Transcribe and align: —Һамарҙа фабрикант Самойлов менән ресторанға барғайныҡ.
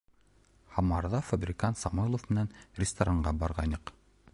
—Һамарҙа 0.77 1.21
фабрикант 1.27 1.83
Самойлов 1.83 2.27
менән 2.33 2.51
ресторанға 2.83 3.37
барғайныҡ. 3.45 3.99